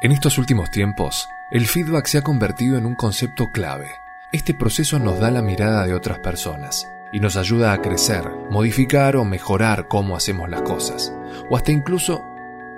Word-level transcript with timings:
En 0.00 0.12
estos 0.12 0.38
últimos 0.38 0.70
tiempos, 0.70 1.28
el 1.50 1.66
feedback 1.66 2.06
se 2.06 2.18
ha 2.18 2.22
convertido 2.22 2.78
en 2.78 2.86
un 2.86 2.94
concepto 2.94 3.50
clave. 3.50 3.90
Este 4.30 4.54
proceso 4.54 5.00
nos 5.00 5.18
da 5.18 5.32
la 5.32 5.42
mirada 5.42 5.84
de 5.86 5.94
otras 5.94 6.20
personas 6.20 6.86
y 7.12 7.18
nos 7.18 7.36
ayuda 7.36 7.72
a 7.72 7.82
crecer, 7.82 8.22
modificar 8.48 9.16
o 9.16 9.24
mejorar 9.24 9.88
cómo 9.88 10.14
hacemos 10.14 10.48
las 10.48 10.62
cosas, 10.62 11.12
o 11.50 11.56
hasta 11.56 11.72
incluso 11.72 12.22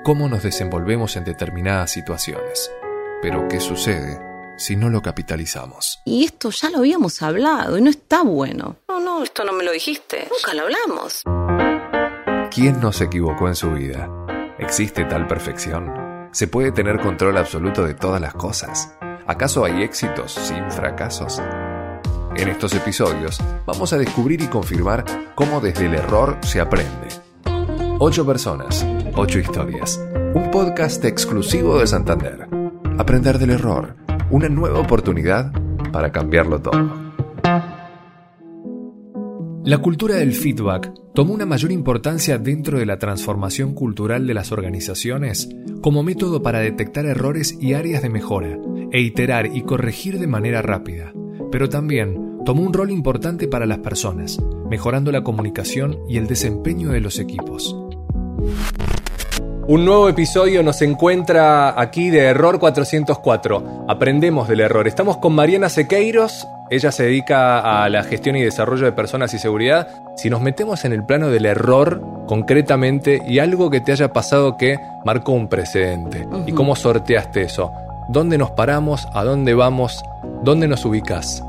cómo 0.03 0.31
nos 0.31 0.43
desenvolvemos 0.43 1.15
en 1.17 1.25
determinadas 1.25 1.91
situaciones. 1.91 2.73
Pero 3.21 3.49
¿qué 3.49 3.61
sucede 3.61 4.19
si 4.57 4.77
no 4.77 4.89
lo 4.89 5.03
capitalizamos? 5.03 6.01
Y 6.07 6.25
esto 6.25 6.49
ya 6.49 6.71
lo 6.71 6.79
habíamos 6.79 7.21
hablado 7.21 7.77
y 7.77 7.83
no 7.83 7.91
está 7.91 8.23
bueno. 8.23 8.77
No, 8.89 8.99
no, 8.99 9.23
esto 9.23 9.45
no 9.45 9.53
me 9.53 9.65
lo 9.65 9.73
dijiste. 9.73 10.27
Nunca 10.31 10.55
lo 10.55 10.63
hablamos. 10.63 11.23
¿Quién 12.51 12.81
no 12.81 12.93
se 12.93 13.05
equivocó 13.05 13.47
en 13.47 13.57
su 13.57 13.73
vida? 13.73 14.09
¿Existe 14.59 15.05
tal 15.05 15.27
perfección? 15.27 16.00
¿Se 16.33 16.47
puede 16.47 16.71
tener 16.71 17.01
control 17.01 17.37
absoluto 17.39 17.85
de 17.85 17.95
todas 17.95 18.21
las 18.21 18.35
cosas? 18.35 18.95
¿Acaso 19.27 19.65
hay 19.65 19.83
éxitos 19.83 20.33
sin 20.33 20.71
fracasos? 20.71 21.43
En 22.37 22.49
estos 22.49 22.73
episodios 22.73 23.43
vamos 23.67 23.93
a 23.93 23.99
descubrir 23.99 24.41
y 24.41 24.47
confirmar 24.47 25.05
cómo 25.35 25.61
desde 25.61 25.87
el 25.87 25.95
error 25.95 26.39
se 26.43 26.61
aprende. 26.61 27.09
Ocho 27.99 28.25
personas, 28.25 28.87
ocho 29.17 29.41
historias. 29.41 30.01
Un 30.33 30.53
podcast 30.53 31.05
exclusivo 31.05 31.81
de 31.81 31.89
Santander. 31.89 32.47
Aprender 32.97 33.39
del 33.41 33.51
error. 33.51 33.97
Una 34.31 34.49
nueva 34.49 34.79
oportunidad 34.79 35.53
para 35.91 36.13
cambiarlo 36.13 36.61
todo. 36.61 37.10
La 39.65 39.79
cultura 39.79 40.17
del 40.17 40.33
feedback 40.33 40.91
tomó 41.13 41.35
una 41.35 41.45
mayor 41.45 41.71
importancia 41.71 42.39
dentro 42.39 42.79
de 42.79 42.87
la 42.87 42.99
transformación 42.99 43.75
cultural 43.75 44.27
de 44.27 44.33
las 44.33 44.53
organizaciones 44.53 45.51
como 45.83 46.03
método 46.03 46.43
para 46.43 46.61
detectar 46.61 47.05
errores 47.05 47.57
y 47.61 47.75
áreas 47.75 48.03
de 48.03 48.09
mejora, 48.09 48.59
e 48.91 49.01
iterar 49.01 49.47
y 49.55 49.63
corregir 49.63 50.19
de 50.19 50.27
manera 50.27 50.63
rápida, 50.63 51.13
pero 51.53 51.69
también 51.69 52.41
tomó 52.47 52.63
un 52.63 52.73
rol 52.73 52.91
importante 52.91 53.49
para 53.49 53.67
las 53.67 53.79
personas, 53.79 54.39
mejorando 54.71 55.13
la 55.13 55.23
comunicación 55.23 55.99
y 56.09 56.17
el 56.17 56.27
desempeño 56.27 56.91
de 56.91 57.01
los 57.01 57.19
equipos. 57.19 57.77
Un 59.69 59.85
nuevo 59.85 60.09
episodio 60.09 60.63
nos 60.63 60.81
encuentra 60.81 61.79
aquí 61.81 62.09
de 62.11 62.21
Error 62.21 62.59
404. 62.59 63.85
Aprendemos 63.89 64.49
del 64.49 64.61
error. 64.61 64.89
Estamos 64.89 65.19
con 65.19 65.35
Mariana 65.35 65.69
Sequeiros, 65.69 66.47
ella 66.71 66.93
se 66.93 67.03
dedica 67.03 67.83
a 67.83 67.89
la 67.89 68.05
gestión 68.05 68.37
y 68.37 68.43
desarrollo 68.43 68.85
de 68.85 68.93
personas 68.93 69.35
y 69.35 69.39
seguridad. 69.39 69.89
Si 70.17 70.31
nos 70.31 70.41
metemos 70.41 70.85
en 70.85 70.93
el 70.93 71.05
plano 71.05 71.29
del 71.29 71.47
error 71.47 72.01
concretamente 72.29 73.21
y 73.27 73.41
algo 73.41 73.71
que 73.71 73.81
te 73.81 73.91
haya 73.91 74.13
pasado 74.13 74.57
que 74.57 74.79
marcó 75.05 75.33
un 75.33 75.49
precedente 75.49 76.29
y 76.47 76.53
cómo 76.53 76.77
sorteaste 76.77 77.43
eso, 77.43 77.73
¿dónde 78.09 78.39
nos 78.39 78.53
paramos? 78.53 79.09
¿A 79.15 79.25
dónde 79.25 79.55
vamos? 79.55 80.05
¿Dónde 80.45 80.69
nos 80.69 80.85
ubicas? 80.85 81.43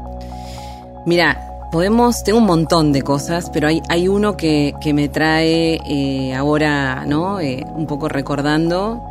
Mira, 1.06 1.38
podemos, 1.72 2.24
tengo 2.24 2.40
un 2.40 2.46
montón 2.46 2.92
de 2.92 3.04
cosas, 3.04 3.52
pero 3.52 3.68
hay, 3.68 3.84
hay 3.90 4.08
uno 4.08 4.36
que, 4.36 4.74
me 4.92 5.08
trae 5.08 5.80
eh, 5.86 6.34
ahora, 6.34 7.06
¿no? 7.06 7.40
Eh, 7.40 7.64
un 7.76 7.86
poco 7.86 8.10
recordando 8.10 9.11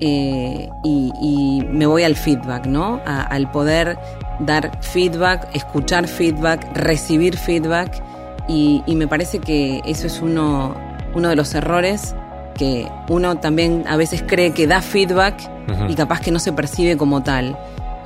eh, 0.00 0.68
y, 0.84 1.62
me 1.70 1.86
voy 1.86 2.04
al 2.04 2.16
feedback, 2.16 2.66
¿no? 2.66 3.00
al 3.04 3.50
poder 3.50 3.98
dar 4.40 4.82
feedback, 4.82 5.48
escuchar 5.54 6.06
feedback, 6.06 6.66
recibir 6.76 7.36
feedback 7.36 8.02
y, 8.48 8.82
me 8.86 9.08
parece 9.08 9.38
que 9.38 9.80
eso 9.86 10.06
es 10.06 10.20
uno, 10.20 10.74
uno 11.14 11.28
de 11.28 11.36
los 11.36 11.54
errores 11.54 12.14
que 12.54 12.88
uno 13.08 13.36
también 13.36 13.84
a 13.86 13.96
veces 13.96 14.24
cree 14.26 14.52
que 14.52 14.66
da 14.66 14.80
feedback 14.80 15.34
y 15.88 15.94
capaz 15.94 16.20
que 16.20 16.30
no 16.30 16.38
se 16.38 16.52
percibe 16.52 16.96
como 16.96 17.22
tal 17.22 17.56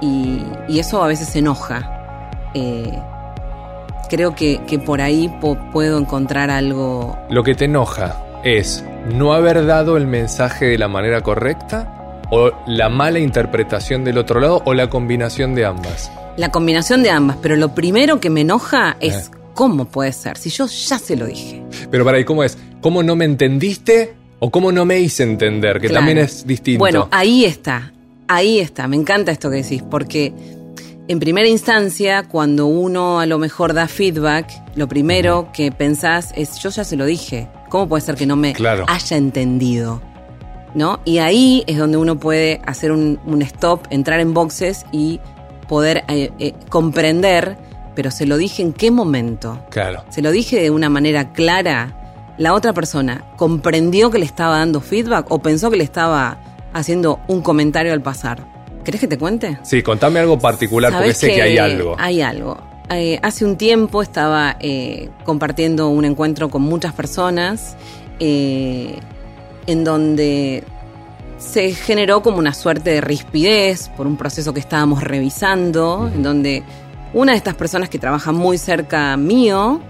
y, 0.01 0.43
eso 0.69 1.03
a 1.03 1.07
veces 1.07 1.35
enoja. 1.37 1.97
Eh, 2.55 2.99
creo 4.09 4.35
que, 4.35 4.61
que, 4.67 4.79
por 4.79 5.01
ahí 5.01 5.33
puedo 5.73 5.99
encontrar 5.99 6.51
algo... 6.51 7.17
Lo 7.29 7.45
que 7.45 7.55
te 7.55 7.67
enoja 7.67 8.17
es 8.45 8.85
no 9.15 9.33
haber 9.33 9.67
dado 9.67 9.97
el 9.97 10.07
mensaje 10.07 10.67
de 10.67 10.79
la 10.79 10.89
manera 10.89 11.23
correcta 11.23 12.23
o 12.31 12.53
la 12.67 12.89
mala 12.89 13.19
interpretación 13.19 14.05
del 14.05 14.19
otro 14.19 14.41
lado 14.41 14.63
o 14.65 14.75
la 14.75 14.89
combinación 14.89 15.55
de 15.55 15.65
ambas. 15.65 16.11
La 16.37 16.51
combinación 16.51 17.03
de 17.03 17.11
ambas, 17.11 17.37
pero 17.43 17.57
lo 17.57 17.75
primero 17.75 18.21
que 18.21 18.31
me 18.31 18.43
enoja 18.43 18.97
es 19.01 19.15
eh. 19.15 19.31
cómo 19.55 19.87
puede 19.87 20.13
ser, 20.13 20.37
si 20.39 20.51
yo 20.51 20.67
ya 20.67 20.99
se 20.99 21.17
lo 21.17 21.27
dije. 21.27 21.63
Pero 21.91 22.05
para 22.05 22.19
ahí, 22.19 22.25
¿cómo 22.25 22.45
es? 22.45 22.57
¿Cómo 22.81 23.03
no 23.03 23.17
me 23.17 23.25
entendiste 23.25 24.15
o 24.39 24.51
cómo 24.51 24.73
no 24.73 24.85
me 24.85 25.01
hice 25.01 25.25
entender? 25.25 25.81
Que 25.81 25.91
también 25.91 26.19
es 26.19 26.47
distinto. 26.47 26.79
Bueno, 26.79 27.09
ahí 27.11 27.45
está, 27.45 27.93
ahí 28.29 28.61
está, 28.61 28.87
me 28.89 28.97
encanta 28.97 29.33
esto 29.33 29.51
que 29.51 29.57
decís, 29.57 29.83
porque 29.83 30.33
en 31.09 31.19
primera 31.19 31.49
instancia, 31.49 32.23
cuando 32.23 32.67
uno 32.67 33.19
a 33.19 33.27
lo 33.27 33.39
mejor 33.39 33.75
da 33.75 33.89
feedback, 33.89 34.49
lo 34.77 34.89
primero 34.89 35.51
que 35.53 35.73
pensás 35.73 36.33
es, 36.37 36.59
yo 36.63 36.71
ya 36.71 36.85
se 36.85 36.97
lo 36.97 37.05
dije, 37.05 37.49
¿cómo 37.71 37.89
puede 37.89 38.03
ser 38.03 38.17
que 38.17 38.27
no 38.27 38.37
me 38.37 38.55
haya 38.87 39.17
entendido? 39.17 40.03
¿No? 40.75 41.01
Y 41.07 41.19
ahí 41.19 41.65
es 41.67 41.79
donde 41.79 41.97
uno 41.97 42.21
puede 42.21 42.61
hacer 42.67 42.93
un, 42.93 43.19
un 43.25 43.41
stop, 43.43 43.87
entrar 43.91 44.21
en 44.21 44.35
boxes 44.35 44.85
y 44.93 45.21
poder 45.71 46.05
eh, 46.09 46.31
eh, 46.39 46.53
comprender, 46.69 47.57
pero 47.95 48.11
se 48.11 48.27
lo 48.27 48.37
dije 48.37 48.61
en 48.61 48.73
qué 48.73 48.91
momento. 48.91 49.65
Claro. 49.71 50.05
Se 50.11 50.21
lo 50.21 50.31
dije 50.31 50.61
de 50.61 50.71
una 50.71 50.91
manera 50.91 51.33
clara. 51.33 51.97
La 52.39 52.55
otra 52.55 52.73
persona 52.73 53.25
comprendió 53.37 54.11
que 54.11 54.19
le 54.19 54.25
estaba 54.25 54.59
dando 54.59 54.81
feedback 54.81 55.27
o 55.31 55.41
pensó 55.41 55.71
que 55.71 55.77
le 55.77 55.85
estaba 55.85 56.39
haciendo 56.73 57.21
un 57.29 57.41
comentario 57.41 57.93
al 57.93 58.03
pasar. 58.03 58.47
¿Querés 58.85 59.01
que 59.01 59.07
te 59.07 59.19
cuente? 59.19 59.59
Sí, 59.63 59.83
contame 59.83 60.21
algo 60.21 60.39
particular 60.39 60.93
porque 60.93 61.15
sé 61.15 61.35
que, 61.35 61.43
hay 61.43 61.59
algo. 61.59 61.95
Hay 61.99 62.21
algo. 62.21 62.70
Eh, 62.91 63.19
hace 63.23 63.45
un 63.45 63.57
tiempo 63.57 64.03
estaba 64.03 64.57
compartiendo 65.25 65.89
un 65.89 66.05
encuentro 66.05 66.49
con 66.49 66.63
muchas 66.63 66.93
personas 66.93 67.77
en 68.19 69.85
donde 69.85 70.65
se 71.39 71.73
generó 71.73 72.23
como 72.23 72.39
una 72.39 72.53
suerte 72.53 72.91
de 72.91 73.01
rispidez 73.01 73.89
por 73.97 74.07
un 74.07 74.17
proceso 74.17 74.53
que 74.53 74.61
estábamos 74.61 75.03
revisando, 75.03 76.11
en 76.15 76.23
donde 76.23 76.63
una 77.15 77.33
de 77.33 77.39
estas 77.39 77.55
personas 77.55 77.89
que 77.89 77.99
trabaja 77.99 78.31
muy 78.31 78.59
cerca 78.59 79.17
mío 79.17 79.81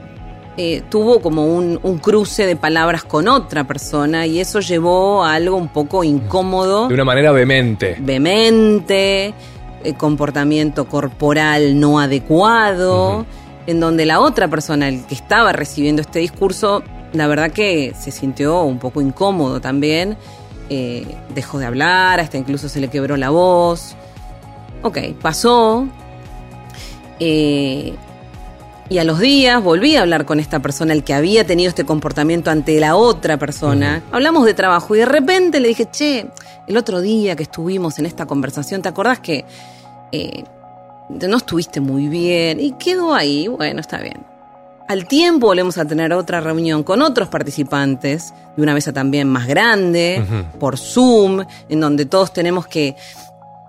eh, 0.57 0.83
tuvo 0.89 1.21
como 1.21 1.47
un, 1.47 1.79
cruce 2.03 2.47
de 2.47 2.57
palabras 2.57 3.05
con 3.05 3.29
otra 3.29 3.65
persona 3.65 4.27
y 4.27 4.41
eso 4.41 4.61
llevó 4.61 5.25
a 5.25 5.35
algo 5.35 5.57
un 5.57 5.69
poco 5.69 6.05
incómodo. 6.05 6.89
De 6.89 6.95
una 6.95 7.05
manera 7.05 7.33
vehemente. 7.33 7.97
Vehemente, 7.99 9.27
eh, 9.27 9.35
comportamiento 9.97 10.89
corporal 10.89 11.79
no 11.79 11.99
adecuado, 11.99 13.27
en 13.67 13.81
donde 13.81 14.07
la 14.07 14.21
otra 14.21 14.49
persona, 14.49 14.89
el 14.89 15.05
que 15.07 15.15
estaba 15.15 15.53
recibiendo 15.53 16.03
este 16.03 16.19
discurso, 16.19 16.83
la 17.13 17.27
verdad 17.27 17.51
que 17.51 17.95
se 17.99 18.11
sintió 18.11 18.63
un 18.63 18.79
poco 18.79 19.01
incómodo 19.01 19.61
también 19.61 20.17
eh, 20.73 21.05
dejó 21.35 21.59
de 21.59 21.67
hablar, 21.67 22.21
hasta 22.21 22.39
incluso 22.39 22.69
se 22.69 22.81
le 22.81 22.87
quebró 22.87 23.17
la 23.17 23.31
voz. 23.31 23.97
Ok, 24.83 24.99
pasó. 25.21 25.89
Eh, 27.19 27.93
y 28.89 28.99
a 28.99 29.05
los 29.05 29.19
días 29.19 29.61
volví 29.63 29.97
a 29.97 30.03
hablar 30.03 30.27
con 30.27 30.39
esta 30.39 30.61
persona, 30.61 30.93
el 30.93 31.03
que 31.03 31.13
había 31.13 31.45
tenido 31.45 31.69
este 31.69 31.85
comportamiento 31.85 32.53
ante 32.53 32.79
la 32.79 32.95
otra 32.95 33.37
persona. 33.37 34.05
Hablamos 34.13 34.47
de 34.47 34.55
trabajo 34.55 34.95
y 34.95 35.01
de 35.01 35.07
repente 35.07 35.59
le 35.59 35.69
dije, 35.69 35.89
che, 35.91 36.29
el 36.67 36.77
otro 36.77 37.01
día 37.01 37.37
que 37.37 37.43
estuvimos 37.43 37.99
en 37.99 38.07
esta 38.07 38.27
conversación, 38.27 38.83
¿te 38.83 38.89
acordás 38.89 39.21
que 39.21 39.45
eh, 40.13 40.45
no 41.09 41.37
estuviste 41.37 41.81
muy 41.81 42.09
bien? 42.09 42.61
Y 42.61 42.73
quedó 42.73 43.15
ahí, 43.15 43.49
bueno, 43.49 43.81
está 43.81 44.01
bien. 44.01 44.27
Al 44.91 45.07
tiempo 45.07 45.47
volvemos 45.47 45.79
a 45.79 45.85
tener 45.85 46.13
otra 46.13 46.41
reunión 46.41 46.83
con 46.83 47.01
otros 47.01 47.29
participantes, 47.29 48.35
de 48.57 48.63
una 48.63 48.75
mesa 48.75 48.93
también 48.93 49.29
más 49.29 49.47
grande, 49.47 50.21
por 50.59 50.79
Zoom, 50.79 51.45
en 51.69 51.81
donde 51.81 52.07
todos 52.07 52.33
tenemos 52.33 52.67
que 52.67 52.97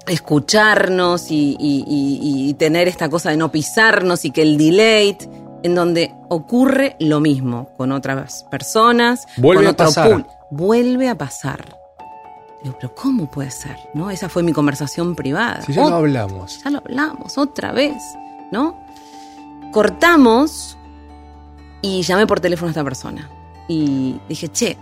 escucharnos 0.08 1.28
y, 1.30 2.56
tener 2.58 2.88
esta 2.88 3.08
cosa 3.08 3.30
de 3.30 3.38
no 3.38 3.52
pisarnos 3.52 4.26
y 4.26 4.32
que 4.32 4.42
el 4.42 4.58
delay, 4.58 5.16
en 5.62 5.76
donde 5.76 6.12
ocurre 6.30 6.96
lo 7.00 7.20
mismo 7.20 7.70
con 7.78 7.92
otras 7.92 8.44
personas, 8.50 9.28
Vuelve 9.38 9.64
con 9.64 9.74
otro 9.74 9.86
a 9.86 9.90
pasar. 9.90 10.28
Vuelve 10.50 11.08
a 11.08 11.18
pasar. 11.20 11.81
Digo, 12.64 12.76
pero 12.80 12.94
¿cómo 12.94 13.26
puede 13.26 13.52
ser? 13.52 13.78
¿No? 13.94 14.12
Esa 14.12 14.30
fue 14.30 14.44
mi 14.44 14.54
conversación 14.54 15.16
privada. 15.16 15.62
Si 15.64 15.74
ya 15.74 15.90
lo 15.90 15.96
hablamos. 15.96 16.62
Ya 16.64 16.70
lo 16.70 16.78
hablamos, 16.80 17.38
otra 17.38 17.72
vez, 17.72 18.02
¿no? 18.52 18.78
Cortamos 19.72 20.78
y 21.82 22.04
llamé 22.04 22.28
por 22.28 22.40
teléfono 22.40 22.68
a 22.68 22.72
esta 22.72 22.84
persona. 22.84 23.30
Y 23.68 24.20
dije, 24.30 24.50
che, 24.50 24.78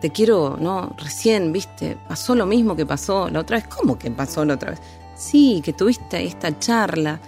te 0.00 0.10
quiero, 0.10 0.56
¿no? 0.60 0.92
Recién, 0.96 1.52
viste, 1.52 1.96
pasó 2.06 2.34
lo 2.34 2.46
mismo 2.46 2.76
que 2.76 2.86
pasó 2.86 3.28
la 3.30 3.40
otra 3.40 3.56
vez. 3.56 3.66
¿Cómo 3.66 3.98
que 3.98 4.10
pasó 4.10 4.44
la 4.44 4.54
otra 4.54 4.70
vez? 4.70 4.80
Sí, 5.16 5.60
que 5.64 5.72
tuviste 5.72 6.22
esta 6.24 6.56
charla 6.58 7.18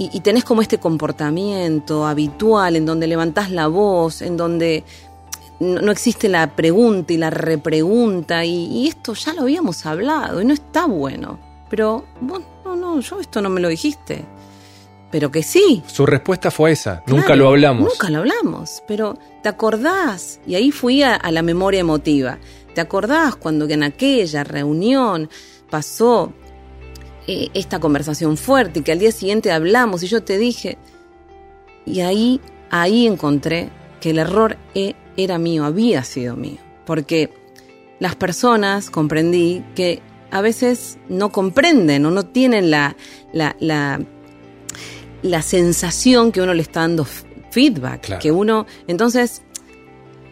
y, 0.00 0.20
tenés 0.20 0.44
como 0.44 0.62
este 0.62 0.78
comportamiento 0.78 2.06
habitual 2.06 2.76
en 2.76 2.86
donde 2.86 3.08
levantás 3.08 3.50
la 3.50 3.66
voz, 3.66 4.22
en 4.22 4.36
donde 4.36 4.84
no, 5.60 5.80
no 5.80 5.92
existe 5.92 6.28
la 6.28 6.54
pregunta 6.54 7.12
y 7.12 7.16
la 7.16 7.30
repregunta 7.30 8.44
y, 8.44 8.66
y 8.66 8.88
esto 8.88 9.14
ya 9.14 9.34
lo 9.34 9.42
habíamos 9.42 9.84
hablado 9.86 10.40
y 10.40 10.44
no 10.44 10.54
está 10.54 10.86
bueno. 10.86 11.38
Pero 11.68 12.04
vos, 12.20 12.42
no, 12.64 12.76
no, 12.76 13.00
yo 13.00 13.20
esto 13.20 13.42
no 13.42 13.50
me 13.50 13.60
lo 13.60 13.68
dijiste. 13.68 14.24
Pero 15.10 15.30
que 15.30 15.42
sí. 15.42 15.82
Su 15.86 16.04
respuesta 16.04 16.50
fue 16.50 16.72
esa, 16.72 17.02
Claro, 17.04 17.20
nunca 17.20 17.34
lo 17.36 17.48
hablamos. 17.48 17.88
Nunca 17.88 18.10
lo 18.10 18.18
hablamos, 18.18 18.82
pero 18.86 19.18
¿te 19.42 19.48
acordás? 19.48 20.38
Y 20.46 20.54
ahí 20.54 20.70
fui 20.70 21.02
a, 21.02 21.14
a 21.14 21.32
la 21.32 21.40
memoria 21.42 21.80
emotiva. 21.80 22.38
¿Te 22.74 22.82
acordás 22.82 23.34
cuando 23.36 23.66
en 23.66 23.82
aquella 23.82 24.44
reunión 24.44 25.30
pasó 25.70 26.32
eh, 27.26 27.48
esta 27.54 27.80
conversación 27.80 28.36
fuerte 28.36 28.80
y 28.80 28.82
que 28.82 28.92
al 28.92 28.98
día 28.98 29.10
siguiente 29.10 29.50
hablamos 29.50 30.02
y 30.02 30.08
yo 30.08 30.22
te 30.22 30.36
dije? 30.36 30.76
Y 31.86 32.00
ahí, 32.00 32.40
ahí 32.70 33.06
encontré 33.06 33.70
que 34.00 34.10
el 34.10 34.18
error 34.18 34.58
e- 34.74 34.94
era 35.18 35.38
mío, 35.38 35.64
había 35.64 36.04
sido 36.04 36.36
mío. 36.36 36.58
Porque 36.86 37.30
las 38.00 38.14
personas 38.16 38.88
comprendí 38.90 39.62
que 39.74 40.00
a 40.30 40.40
veces 40.40 40.98
no 41.08 41.30
comprenden 41.30 42.06
o 42.06 42.10
no 42.10 42.24
tienen 42.24 42.70
la, 42.70 42.96
la, 43.32 43.56
la, 43.60 44.00
la 45.22 45.42
sensación 45.42 46.32
que 46.32 46.40
uno 46.40 46.54
le 46.54 46.62
está 46.62 46.80
dando 46.80 47.06
feedback, 47.50 48.02
Claro. 48.02 48.22
que 48.22 48.30
uno, 48.30 48.66
entonces 48.86 49.42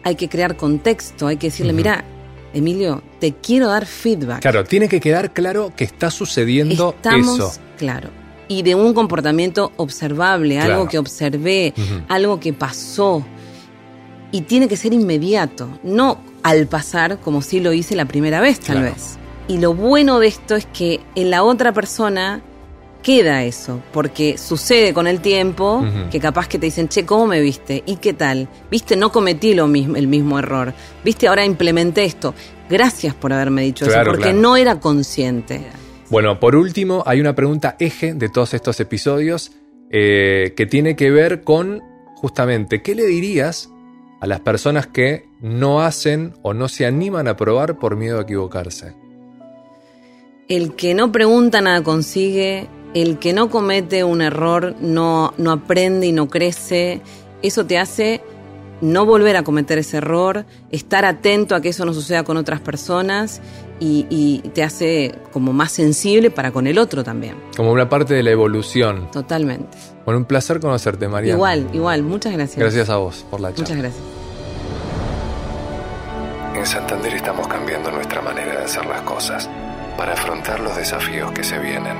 hay 0.03 0.15
que 0.15 0.29
crear 0.29 0.55
contexto, 0.55 1.27
hay 1.27 1.37
que 1.37 1.47
decirle, 1.47 1.73
mira, 1.73 2.05
Emilio, 2.53 3.03
te 3.19 3.33
quiero 3.33 3.67
dar 3.67 3.85
feedback. 3.85 4.41
Claro, 4.41 4.63
tiene 4.63 4.87
que 4.87 4.99
quedar 5.01 5.33
claro 5.33 5.73
que 5.75 5.83
está 5.83 6.09
sucediendo 6.09 6.93
Estamos, 6.95 7.37
eso. 7.39 7.61
claro, 7.77 8.09
y 8.47 8.61
de 8.61 8.73
un 8.75 8.93
comportamiento 8.93 9.73
observable, 9.75 10.55
Claro. 10.55 10.73
algo 10.75 10.87
que 10.87 10.97
observé, 10.97 11.73
algo 12.07 12.39
que 12.39 12.53
pasó. 12.53 13.25
Y 14.31 14.41
tiene 14.41 14.67
que 14.67 14.75
ser 14.77 14.93
inmediato, 14.93 15.79
no 15.83 16.19
al 16.43 16.67
pasar 16.67 17.19
como 17.19 17.41
si 17.41 17.59
lo 17.59 17.73
hice 17.73 17.95
la 17.95 18.05
primera 18.05 18.41
vez 18.41 18.59
tal 18.59 18.77
Claro. 18.77 18.93
vez. 18.93 19.17
Y 19.47 19.59
lo 19.59 19.73
bueno 19.73 20.19
de 20.19 20.27
esto 20.27 20.55
es 20.55 20.65
que 20.65 20.99
en 21.15 21.29
la 21.31 21.43
otra 21.43 21.71
persona 21.73 22.41
queda 23.01 23.45
eso, 23.45 23.81
porque 23.93 24.37
sucede 24.37 24.93
con 24.93 25.07
el 25.07 25.21
tiempo 25.21 25.85
que 26.11 26.19
capaz 26.19 26.49
que 26.49 26.59
te 26.59 26.65
dicen, 26.65 26.89
che, 26.89 27.05
¿cómo 27.05 27.25
me 27.27 27.39
viste? 27.39 27.81
¿Y 27.85 27.97
qué 27.97 28.11
tal? 28.13 28.49
¿Viste? 28.69 28.97
No 28.97 29.13
cometí 29.13 29.53
lo 29.53 29.67
mismo, 29.67 29.95
el 29.95 30.07
mismo 30.07 30.37
error. 30.39 30.73
¿Viste? 31.05 31.29
Ahora 31.29 31.45
implementé 31.45 32.03
esto. 32.03 32.33
Gracias 32.69 33.15
por 33.15 33.31
haberme 33.31 33.61
dicho 33.61 33.85
Claro, 33.85 34.01
eso, 34.01 34.11
porque 34.11 34.23
claro. 34.31 34.39
no 34.39 34.57
era 34.57 34.79
consciente. 34.81 35.61
Bueno, 36.09 36.37
por 36.41 36.57
último, 36.57 37.03
hay 37.05 37.21
una 37.21 37.33
pregunta 37.33 37.77
eje 37.79 38.13
de 38.13 38.27
todos 38.27 38.53
estos 38.53 38.77
episodios 38.81 39.53
eh, 39.89 40.53
que 40.57 40.65
tiene 40.65 40.97
que 40.97 41.09
ver 41.11 41.43
con 41.43 41.81
justamente, 42.15 42.81
¿qué 42.81 42.93
le 42.95 43.05
dirías 43.05 43.69
a 44.19 44.27
las 44.27 44.39
personas 44.39 44.87
que 44.87 45.27
no 45.41 45.81
hacen 45.81 46.33
o 46.41 46.53
no 46.53 46.67
se 46.67 46.85
animan 46.85 47.27
a 47.27 47.37
probar 47.37 47.77
por 47.77 47.95
miedo 47.95 48.19
a 48.19 48.23
equivocarse? 48.23 48.93
El 50.47 50.75
que 50.75 50.93
no 50.93 51.11
pregunta 51.11 51.61
nada 51.61 51.83
consigue, 51.83 52.67
el 52.93 53.19
que 53.19 53.33
no 53.33 53.49
comete 53.49 54.03
un 54.03 54.21
error 54.21 54.75
no, 54.79 55.33
no 55.37 55.51
aprende 55.51 56.07
y 56.07 56.11
no 56.13 56.29
crece. 56.29 57.01
Eso 57.41 57.65
te 57.65 57.77
hace 57.77 58.21
no 58.81 59.05
volver 59.05 59.35
a 59.37 59.43
cometer 59.43 59.77
ese 59.77 59.97
error, 59.97 60.45
estar 60.71 61.05
atento 61.05 61.55
a 61.55 61.61
que 61.61 61.69
eso 61.69 61.85
no 61.85 61.93
suceda 61.93 62.23
con 62.23 62.37
otras 62.37 62.59
personas 62.59 63.41
y, 63.79 64.05
y 64.09 64.49
te 64.49 64.63
hace 64.63 65.15
como 65.31 65.53
más 65.53 65.71
sensible 65.71 66.31
para 66.31 66.51
con 66.51 66.67
el 66.67 66.77
otro 66.77 67.03
también. 67.03 67.35
Como 67.55 67.71
una 67.71 67.89
parte 67.89 68.13
de 68.13 68.23
la 68.23 68.31
evolución. 68.31 69.09
Totalmente. 69.11 69.77
Bueno, 70.05 70.19
un 70.19 70.25
placer 70.25 70.59
conocerte, 70.59 71.07
María. 71.07 71.33
Igual, 71.33 71.67
igual. 71.73 72.03
Muchas 72.03 72.33
gracias. 72.33 72.59
Gracias 72.59 72.89
a 72.89 72.97
vos 72.97 73.25
por 73.29 73.41
la 73.41 73.49
charla. 73.49 73.63
Muchas 73.63 73.77
gracias. 73.77 74.03
En 76.55 76.65
Santander 76.65 77.13
estamos 77.13 77.47
cambiando 77.47 77.91
nuestra 77.91 78.21
manera 78.21 78.57
de 78.57 78.63
hacer 78.63 78.85
las 78.85 79.01
cosas 79.01 79.49
para 79.97 80.13
afrontar 80.13 80.59
los 80.59 80.75
desafíos 80.75 81.31
que 81.31 81.43
se 81.43 81.59
vienen. 81.59 81.97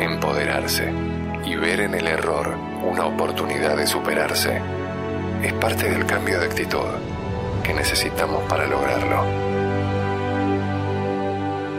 Empoderarse 0.00 0.92
y 1.44 1.56
ver 1.56 1.80
en 1.80 1.94
el 1.94 2.06
error 2.06 2.56
una 2.84 3.06
oportunidad 3.06 3.76
de 3.76 3.86
superarse 3.86 4.60
es 5.42 5.52
parte 5.54 5.88
del 5.88 6.06
cambio 6.06 6.40
de 6.40 6.46
actitud 6.46 6.86
que 7.62 7.72
necesitamos 7.72 8.42
para 8.48 8.66
lograrlo. 8.66 9.24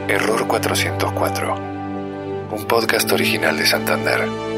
Error 0.08 0.48
404, 0.48 1.56
un 2.52 2.66
podcast 2.66 3.12
original 3.12 3.58
de 3.58 3.66
Santander. 3.66 4.49